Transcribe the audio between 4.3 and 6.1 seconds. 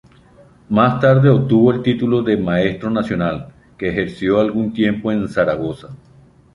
algún tiempo en Zaragoza.